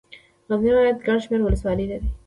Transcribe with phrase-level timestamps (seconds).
[0.49, 2.07] غزني ولايت ګڼ شمېر ولسوالۍ لري.